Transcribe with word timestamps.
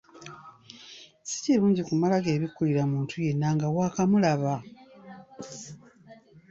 Si 1.29 1.37
kirungi 1.43 1.81
kumala 1.87 2.15
“geebikkulira” 2.25 2.83
muntu 2.91 3.15
yenna 3.25 3.47
nga 3.55 3.67
waakamulaba! 3.75 4.53